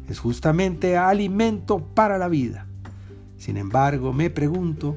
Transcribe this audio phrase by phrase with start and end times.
[0.08, 2.68] Es justamente alimento para la vida.
[3.40, 4.96] Sin embargo, me pregunto,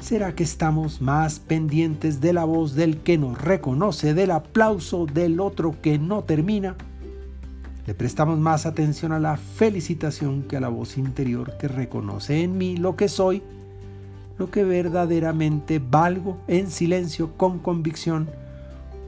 [0.00, 5.38] ¿será que estamos más pendientes de la voz del que nos reconoce, del aplauso del
[5.38, 6.74] otro que no termina?
[7.86, 12.58] ¿Le prestamos más atención a la felicitación que a la voz interior que reconoce en
[12.58, 13.44] mí lo que soy?
[14.38, 18.28] Lo que verdaderamente valgo en silencio, con convicción,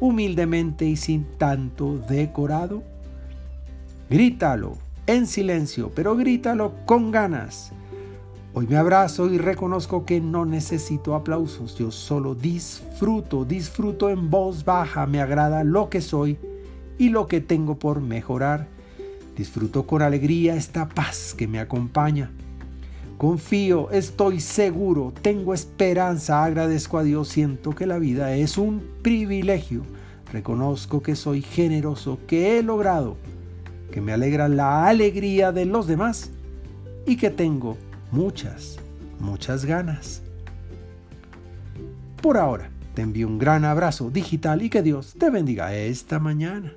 [0.01, 2.83] humildemente y sin tanto decorado?
[4.11, 7.73] Grítalo en silencio, pero grítalo con ganas.
[8.55, 14.65] Hoy me abrazo y reconozco que no necesito aplausos, yo solo disfruto, disfruto en voz
[14.65, 16.39] baja, me agrada lo que soy
[16.99, 18.67] y lo que tengo por mejorar.
[19.37, 22.33] Disfruto con alegría esta paz que me acompaña.
[23.19, 29.83] Confío, estoy seguro, tengo esperanza, agradezco a Dios, siento que la vida es un privilegio.
[30.33, 33.17] Reconozco que soy generoso, que he logrado,
[33.91, 36.31] que me alegra la alegría de los demás
[37.07, 37.77] y que tengo
[38.13, 38.77] muchas,
[39.19, 40.23] muchas ganas.
[42.23, 46.73] Por ahora, te envío un gran abrazo digital y que Dios te bendiga esta mañana.